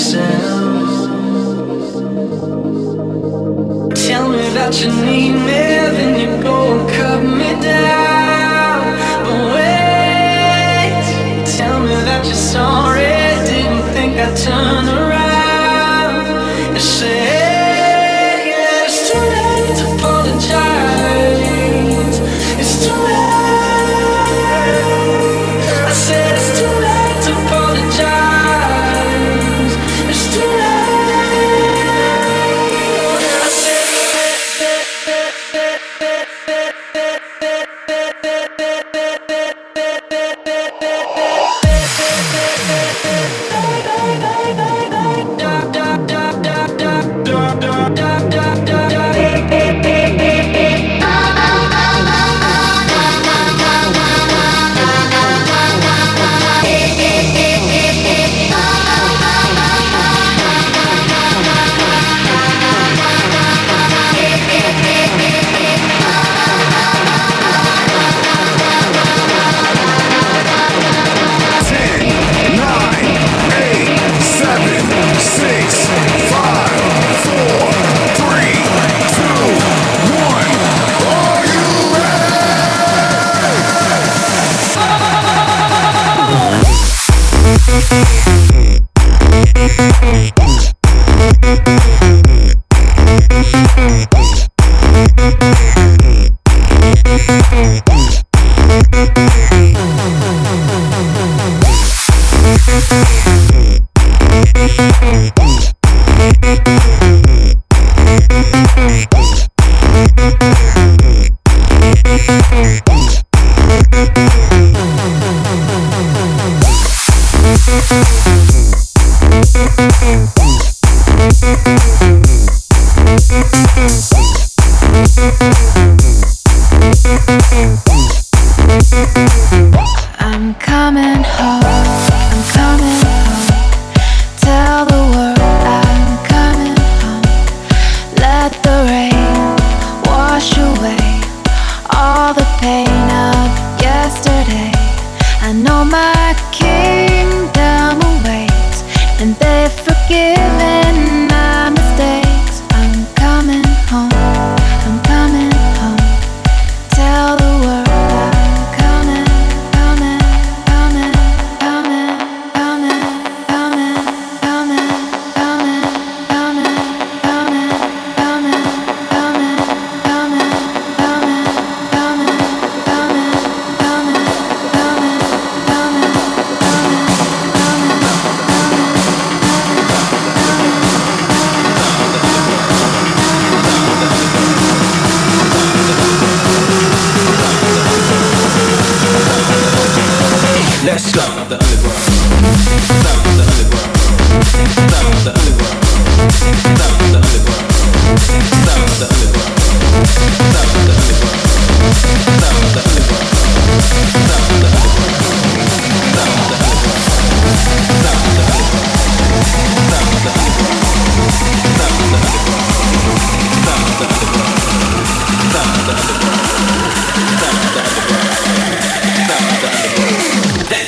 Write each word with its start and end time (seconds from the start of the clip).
yourself. 0.00 1.10
Tell 4.06 4.28
me 4.30 4.48
that 4.56 4.72
you 4.80 4.90
need 5.04 5.32
me, 5.32 5.60
then 5.94 6.20
you 6.20 6.42
go. 6.42 6.69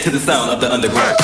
To 0.02 0.10
the 0.10 0.18
sound 0.18 0.50
of 0.50 0.60
the 0.60 0.72
underground. 0.72 1.16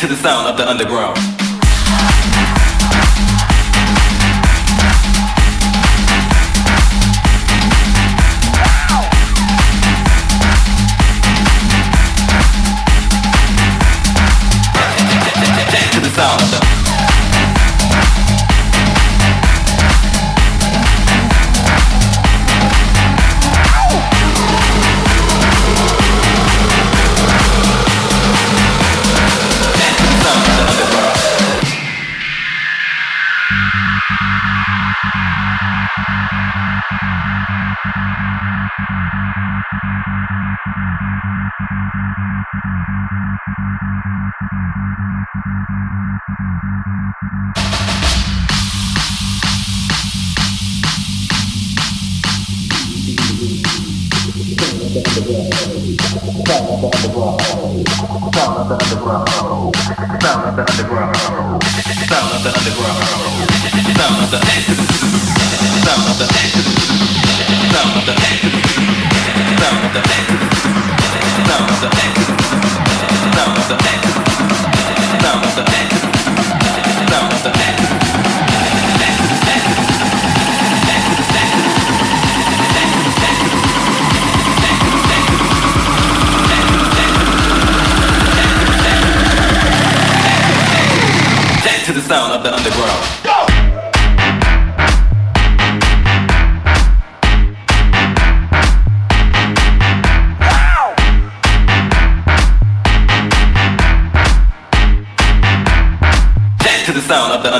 to 0.00 0.06
the 0.06 0.16
sound 0.16 0.48
of 0.48 0.58
the 0.58 0.68
underground. 0.68 1.29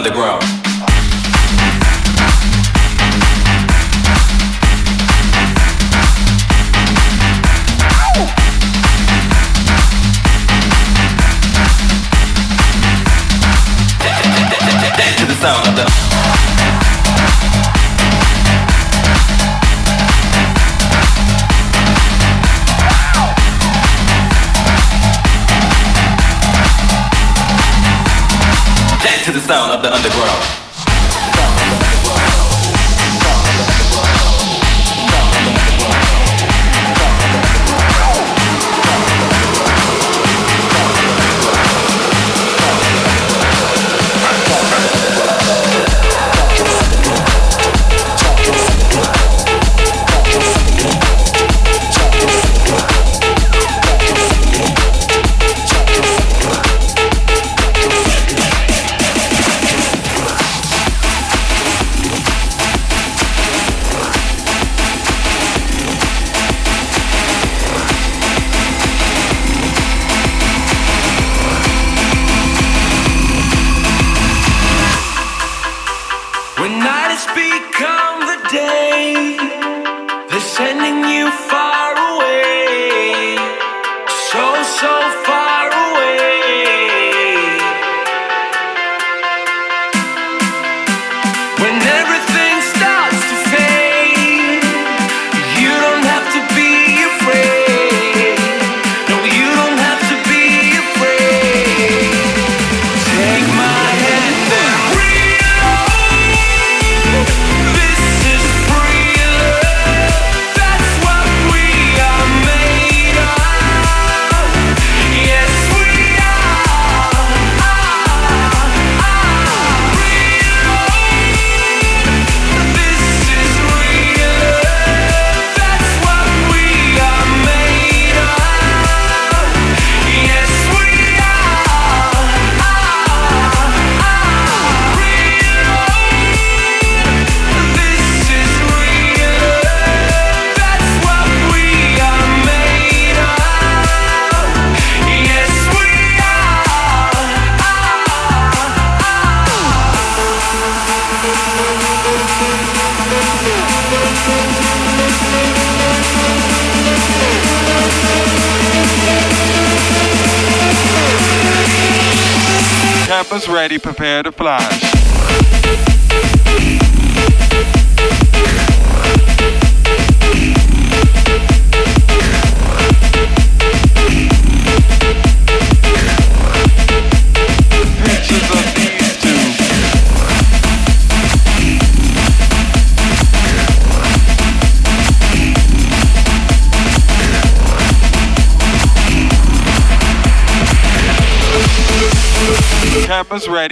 Ready, 0.03 0.30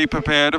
Cameras 0.09 0.58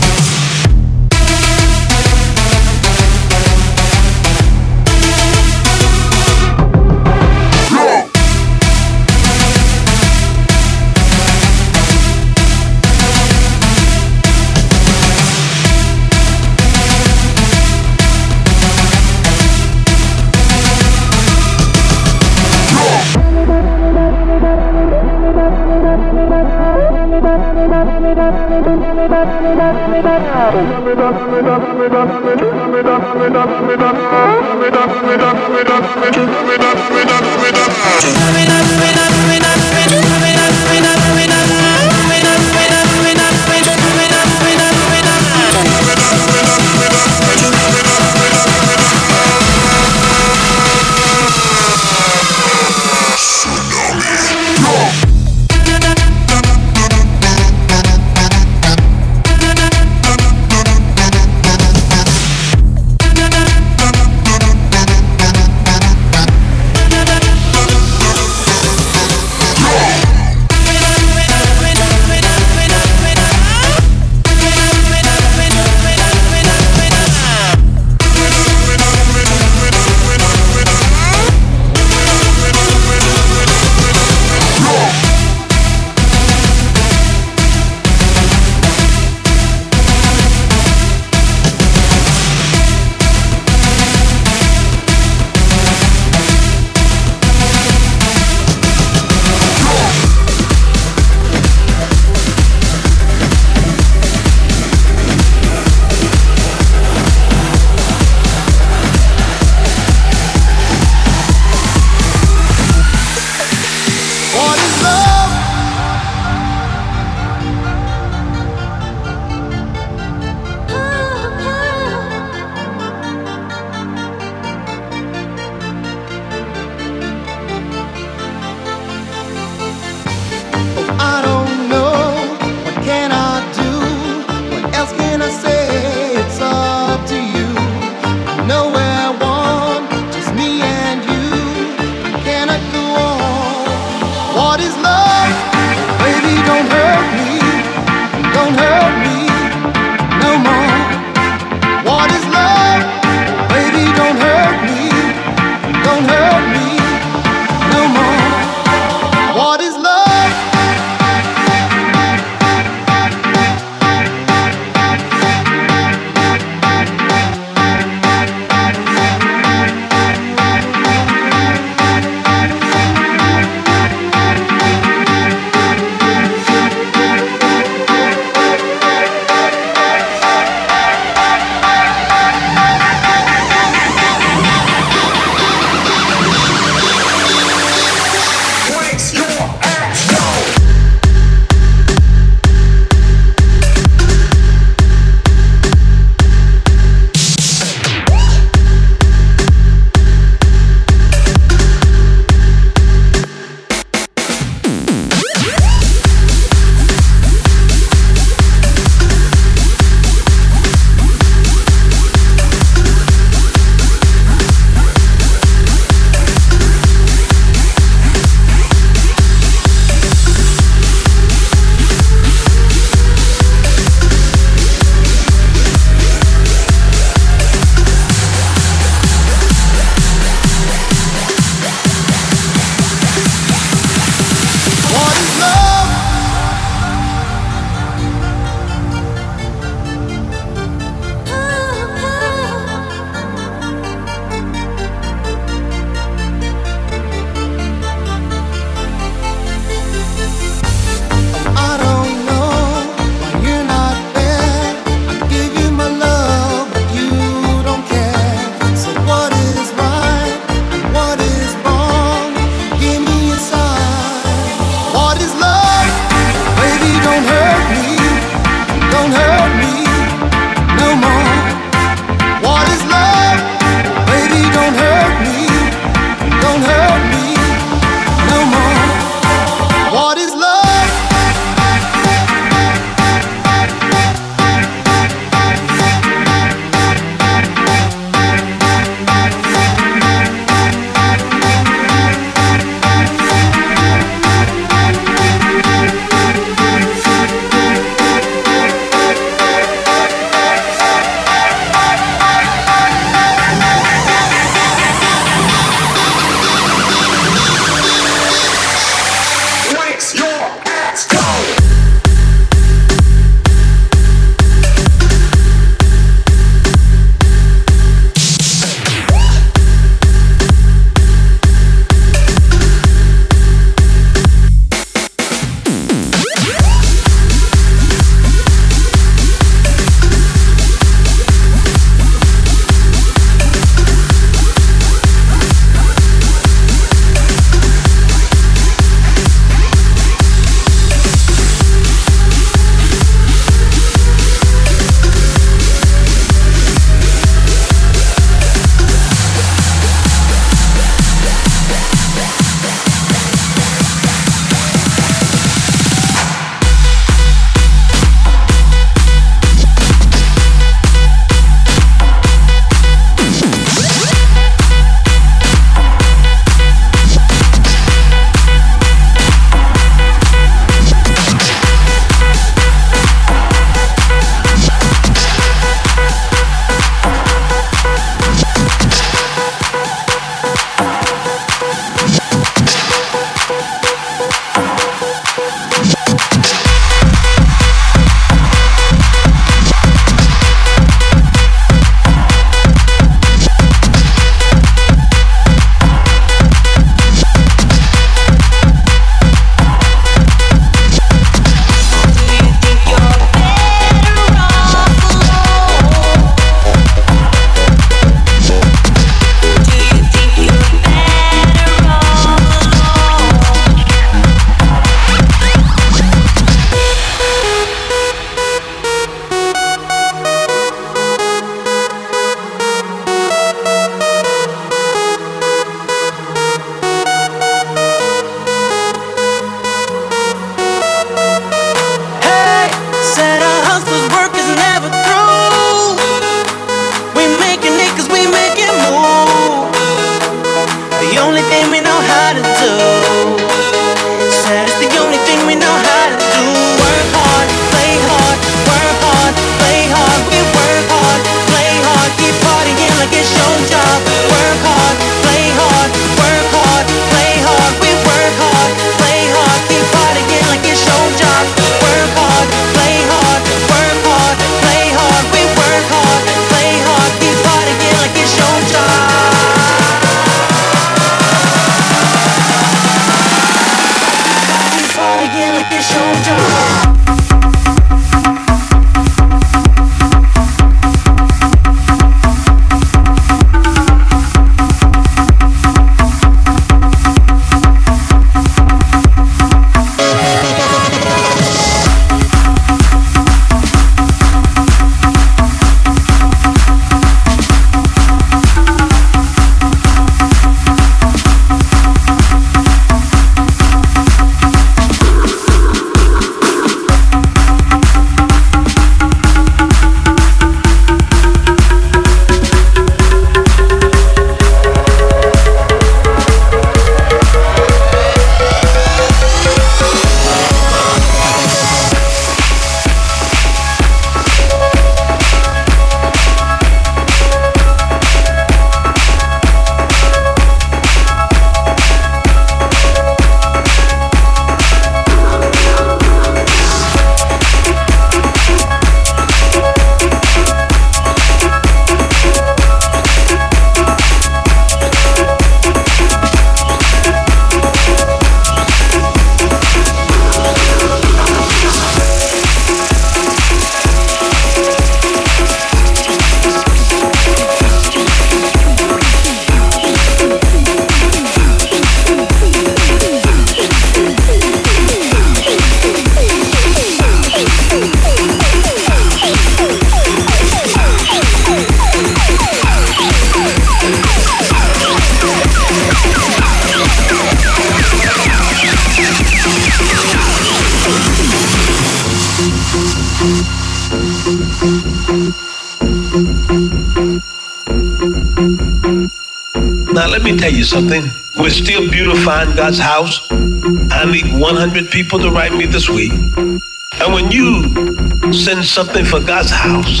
something. 590.72 591.04
We're 591.36 591.50
still 591.50 591.90
beautifying 591.90 592.56
God's 592.56 592.78
house. 592.78 593.30
I 593.30 594.10
need 594.10 594.24
100 594.40 594.90
people 594.90 595.18
to 595.18 595.30
write 595.30 595.52
me 595.52 595.66
this 595.66 595.90
week. 595.90 596.12
And 596.12 597.12
when 597.12 597.30
you 597.30 598.32
send 598.32 598.64
something 598.64 599.04
for 599.04 599.20
God's 599.20 599.50
house, 599.50 600.00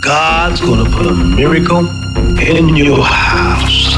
God's 0.00 0.60
going 0.60 0.84
to 0.84 0.90
put 0.90 1.06
a 1.06 1.14
miracle 1.14 1.88
in 2.40 2.74
your 2.74 3.04
house. 3.04 3.94